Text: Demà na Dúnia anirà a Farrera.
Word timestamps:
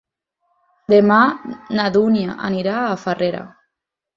Demà 0.93 1.17
na 1.81 1.85
Dúnia 1.99 2.39
anirà 2.51 2.81
a 2.87 2.99
Farrera. 3.07 3.45